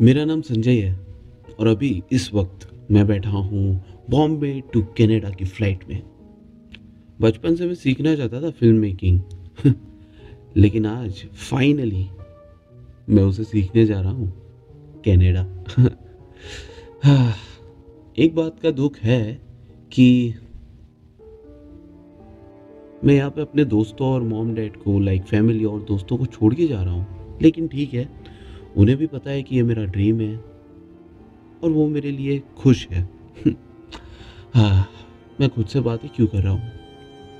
मेरा 0.00 0.24
नाम 0.24 0.40
संजय 0.40 0.80
है 0.80 1.06
और 1.60 1.66
अभी 1.66 2.02
इस 2.12 2.34
वक्त 2.34 2.88
मैं 2.90 3.06
बैठा 3.06 3.30
हूँ 3.30 3.84
बॉम्बे 4.10 4.62
टू 4.72 4.82
कनाडा 4.82 5.30
की 5.30 5.44
फ़्लाइट 5.44 5.88
में। 5.88 6.02
बचपन 7.20 7.54
से 7.56 7.66
मैं 7.66 7.74
सीखना 7.74 8.14
चाहता 8.14 8.42
था 8.42 8.50
फ़िल्म 8.50 8.76
मेकिंग 8.76 9.20
लेकिन 10.56 10.86
आज 10.86 11.24
फाइनली 11.50 12.06
मैं 13.08 13.22
उसे 13.22 13.44
सीखने 13.44 13.86
जा 13.86 14.00
रहा 14.00 14.10
हूँ, 14.10 14.32
कनाडा। 15.08 15.64
एक 18.18 18.34
बात 18.34 18.60
का 18.60 18.70
दुख 18.70 18.98
है 18.98 19.40
कि 19.92 20.34
मैं 23.04 23.14
यहाँ 23.14 23.30
पे 23.30 23.40
अपने 23.40 23.64
दोस्तों 23.64 24.08
और 24.08 24.22
मॉम 24.22 24.54
डैड 24.54 24.76
को 24.76 24.98
लाइक 25.00 25.22
फैमिली 25.22 25.64
और 25.64 25.82
दोस्तों 25.82 26.16
को 26.16 26.26
छोड़ 26.26 26.54
के 26.54 26.66
जा 26.66 26.82
रहा 26.82 26.94
हूँ। 26.94 27.38
लेकिन 27.42 27.68
ठीक 27.68 27.94
है 27.94 28.25
उन्हें 28.76 28.98
भी 28.98 29.06
पता 29.06 29.30
है 29.30 29.42
कि 29.42 29.56
ये 29.56 29.62
मेरा 29.62 29.84
ड्रीम 29.84 30.20
है 30.20 30.36
और 31.62 31.70
वो 31.70 31.88
मेरे 31.88 32.10
लिए 32.10 32.38
खुश 32.58 32.86
है। 32.88 33.08
हाँ 34.54 34.88
मैं 35.40 35.48
खुद 35.48 35.66
से 35.66 35.80
बातें 35.80 36.10
क्यों 36.10 36.26
कर 36.26 36.38
रहा 36.38 36.52
हूँ? 36.52 36.72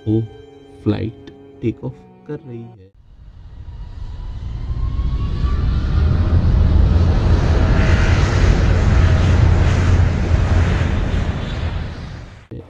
वो 0.09 0.21
फ़्लाइट 0.85 1.31
टेक 1.63 1.85
ऑफ़ 1.85 1.95
कर 2.27 2.39
रही 2.39 2.63
है। 2.63 2.93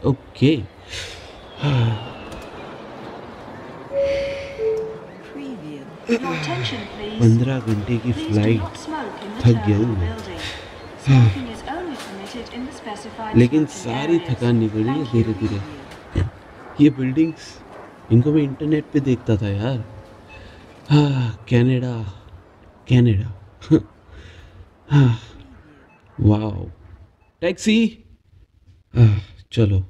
ओके 0.04 0.56
पंद्रह 6.10 7.60
घंटे 7.60 7.98
की 7.98 8.12
फ़्लाइट 8.12 8.76
थक 9.40 9.62
गया 9.66 9.78
हूँ 9.78 9.96
मैं। 9.96 10.14
लेकिन 13.36 13.66
सारी 13.66 14.18
थकान 14.28 14.56
निकल 14.56 14.84
रही 14.84 14.98
है 14.98 15.04
धीरे 15.10 15.34
धीरे 15.40 15.60
ये 16.80 16.90
बिल्डिंग्स 16.98 17.46
इनको 18.12 18.32
मैं 18.32 18.42
इंटरनेट 18.42 18.84
पे 18.92 19.00
देखता 19.00 19.36
था 19.36 19.48
यार। 19.48 19.78
हाँ 20.90 21.30
कनाडा 21.50 21.94
कनाडा 22.88 23.78
हाँ 24.90 25.18
वाह 26.18 26.50
टैक्सी 27.42 27.78
हाँ, 28.94 29.20
चलो। 29.52 29.82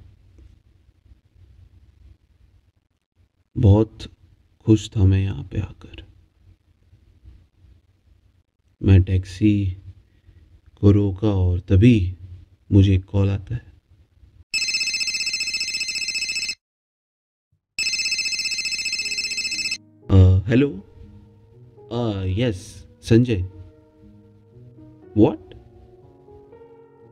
बहुत 3.57 4.07
खुश 4.67 4.89
था 4.91 5.05
मैं 5.05 5.19
यहाँ 5.19 5.43
पे 5.51 5.59
आकर। 5.61 6.03
मैं 8.81 9.03
टैक्सी 9.03 9.53
को 10.83 10.91
रोका 10.93 11.29
और 11.35 11.61
तभी 11.61 12.17
मुझे 12.71 12.95
एक 12.95 13.05
कॉल 13.05 13.29
आता 13.31 13.55
है। 13.55 13.65
Hello? 20.49 20.69
Yes, 22.39 22.59
Sanjay. 23.03 23.43
What 25.17 25.55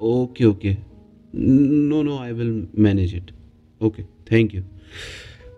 okay 0.03 0.45
okay 0.45 0.77
no 1.35 2.03
no 2.03 2.19
I 2.19 2.33
will 2.33 2.69
manage 2.79 3.15
it 3.15 3.31
okay 3.81 4.03
thank 4.33 4.55
you 4.55 4.63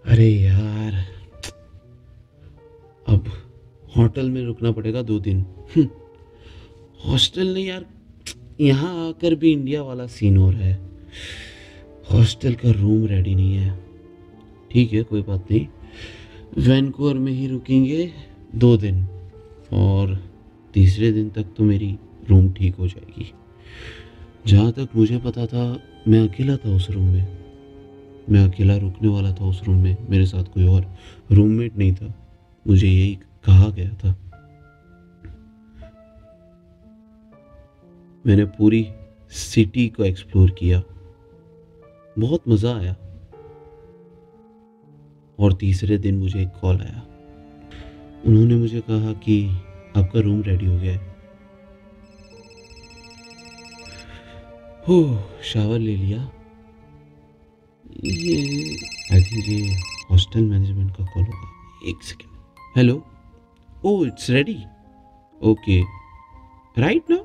अरे 0.05 0.29
यार। 0.31 1.16
अब 3.09 3.25
होटल 3.97 4.31
में 4.31 4.43
रुकना 4.45 4.71
पड़ेगा 4.73 5.03
दो 5.03 5.19
दिन। 5.21 5.45
हॉस्टल 7.07 7.53
नहीं 7.55 7.67
यार, 7.67 7.85
यहाँ 8.61 9.09
आकर 9.09 9.35
भी 9.35 9.53
इंडिया 9.53 9.83
वाला 9.83 10.07
सीन 10.07 10.37
हो 10.37 10.51
रहा 10.51 10.61
है। 10.61 10.79
हॉस्टल 12.13 12.55
का 12.55 12.71
रूम 12.71 13.07
रेडी 13.07 13.35
नहीं 13.35 13.55
है। 13.55 13.79
ठीक 14.71 14.93
है, 14.93 15.03
कोई 15.03 15.23
बात 15.23 15.51
नहीं। 15.51 15.67
वैनकूवर 16.59 17.15
में 17.15 17.33
ही 17.33 17.47
रुकेंगे 17.47 18.13
दो 18.55 18.77
दिन 18.77 19.07
और 19.73 20.19
तीसरे 20.75 21.13
दिन 21.13 21.31
तक 21.31 21.55
तो 21.57 21.65
मेरी 21.65 21.97
रूम 22.31 22.53
ठीक 22.53 22.75
हो 22.75 22.89
जाएगी। 22.89 23.33
जहाँ 24.47 24.73
तक 24.73 24.89
मुझे 24.97 25.19
पता 25.19 25.47
था, 25.47 25.83
मैं 26.09 26.29
अकेला 26.29 26.57
था 26.57 26.75
उस 26.77 26.91
रूम 26.91 27.05
में। 27.05 27.27
मैं 28.31 28.45
अकेला 28.45 28.77
रुकने 28.77 29.09
वाला 29.09 29.33
था 29.33 29.45
उस 29.45 29.63
रूम 29.65 29.77
में। 29.77 29.97
मेरे 30.11 30.27
साथ 30.27 30.45
कोई 30.45 30.67
और 30.67 30.87
रूममेट 31.33 31.77
नहीं 31.77 31.95
था। 31.95 32.15
मुझे 32.67 32.89
यही 32.89 33.15
कहा 33.45 33.69
गया 33.69 33.91
था। 33.91 34.09
मैंने 38.27 38.45
पूरी 38.45 38.89
सिटी 39.31 39.89
को 39.89 40.05
एक्सप्लोर 40.05 40.51
किया। 40.51 40.83
बहुत 42.19 42.49
मज़ा 42.49 42.77
आया। 42.77 42.97
और 45.39 45.53
तीसरे 45.53 45.99
दिन 45.99 46.19
मुझे 46.19 46.43
एक 46.43 46.49
कॉल 46.49 46.81
आया। 46.81 47.07
उन्होंने 48.27 48.55
मुझे 48.55 48.81
कहा 48.81 49.13
कि 49.13 49.49
आपका 49.97 50.21
रूम 50.21 50.43
रेडी 50.43 50.67
हो 50.67 50.79
गया 50.79 50.93
है। 50.93 51.17
हो 54.89 55.29
शावर 55.43 55.79
ले 55.79 55.97
लिया। 55.97 56.33
ये 58.05 58.39
आई 59.15 59.23
थिंक 59.23 59.49
ये 59.49 59.75
हॉस्टल 60.11 60.41
मैनेजमेंट 60.41 60.91
का 60.97 61.05
कॉल 61.05 61.25
होगा। 61.25 61.51
एक 61.89 62.03
second. 62.03 62.36
Hello 62.77 62.95
oh 63.85 64.05
it's 64.05 64.31
ready 64.31 64.59
okay 65.41 65.81
right 66.79 67.11
now 67.11 67.25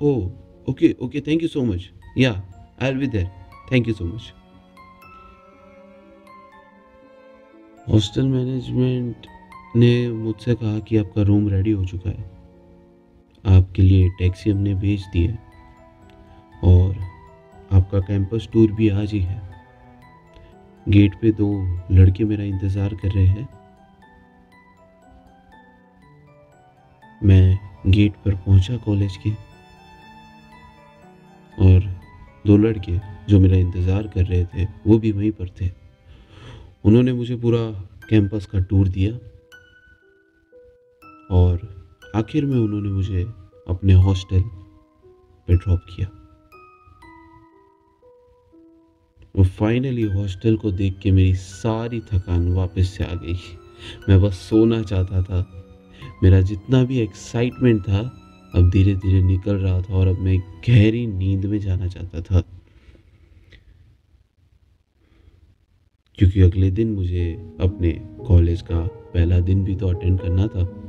Oh, 0.00 0.30
okay, 0.66 0.94
okay. 0.96 1.20
Thank 1.20 1.42
you 1.42 1.48
so 1.48 1.64
much. 1.64 1.92
Yeah, 2.16 2.40
I'll 2.78 2.94
be 2.94 3.06
there. 3.06 3.30
Thank 3.70 3.86
you 3.86 3.94
so 3.94 4.04
much. 4.04 4.32
Hostel 7.86 8.26
management 8.26 9.26
ने 9.76 10.08
मुझसे 10.10 10.54
कहा 10.54 10.78
कि 10.78 10.96
आपका 10.96 11.22
रूम 11.22 11.48
रेडी 11.48 11.70
हो 11.70 11.84
चुका 11.84 12.10
है 12.10 12.24
आपके 13.44 13.82
लिए 13.82 14.08
टैक्सी 14.18 14.50
हमने 14.50 14.74
भेज 14.76 15.04
दी 15.12 15.24
है 15.24 15.38
और 16.64 16.96
आपका 17.70 18.00
कैंपस 18.06 18.48
टूर 18.52 18.72
भी 18.72 18.88
आज 18.88 19.12
ही 19.12 19.20
है 19.20 19.42
गेट 20.86 21.20
पे 21.20 21.32
दो 21.32 21.52
लड़के 21.92 22.24
मेरा 22.24 22.44
इंतज़ार 22.44 22.94
कर 22.94 23.10
रहे 23.10 23.26
हैं 23.26 23.48
मैं 27.24 27.58
गेट 27.86 28.14
पर 28.14 28.34
पहुँचा 28.34 28.76
कॉलेज 28.76 29.16
के। 29.16 29.30
और 31.58 31.80
दो 32.46 32.56
लड़के 32.56 32.98
जो 33.28 33.40
मेरा 33.40 33.56
इंतज़ार 33.56 34.06
कर 34.06 34.24
रहे 34.24 34.44
थे, 34.44 34.64
वो 34.86 34.98
भी 34.98 35.12
वहीं 35.12 35.30
पर 35.32 35.48
थे। 35.60 35.70
उन्होंने 36.84 37.12
मुझे 37.12 37.36
पूरा 37.36 37.70
कैंपस 38.10 38.46
का 38.46 38.58
टूर 38.58 38.88
दिया। 38.88 39.12
और 41.30 41.84
आखिर 42.16 42.44
में 42.44 42.58
उन्होंने 42.58 42.88
मुझे 42.88 43.22
अपने 43.68 43.92
हॉस्टल 43.92 44.42
पे 45.48 45.56
ड्रॉप 45.56 45.80
किया। 45.96 46.08
वो 49.36 49.44
फाइनली 49.44 50.02
हॉस्टल 50.02 50.56
को 50.56 50.70
देख 50.72 50.98
के 50.98 51.10
मेरी 51.10 51.34
सारी 51.34 52.00
थकान 52.00 52.48
वापस 52.48 52.88
से 52.88 53.04
आ 53.04 53.14
गई। 53.14 53.38
मैं 54.08 54.22
बस 54.22 54.34
सोना 54.34 54.82
चाहता 54.82 55.22
था 55.22 55.55
मेरा 56.22 56.40
जितना 56.40 56.84
भी 56.84 56.98
एक्साइटमेंट 56.98 57.82
था, 57.82 58.22
अब 58.54 58.70
धीरे 58.70 58.94
धीरे 58.94 59.22
निकल 59.22 59.56
रहा 59.56 59.82
था 59.82 59.94
और 59.94 60.06
अब 60.06 60.18
मैं 60.18 60.38
गहरी 60.38 61.06
नींद 61.06 61.44
में 61.44 61.58
जाना 61.58 61.86
चाहता 61.86 62.20
था। 62.20 62.40
क्योंकि 66.18 66.40
अगले 66.40 66.70
दिन 66.70 66.92
मुझे 66.92 67.32
अपने 67.60 67.92
कॉलेज 68.26 68.62
का 68.62 68.80
पहला 68.86 69.40
दिन 69.40 69.64
भी 69.64 69.76
तो 69.76 69.88
अटेंड 69.88 70.20
करना 70.20 70.46
था। 70.46 70.85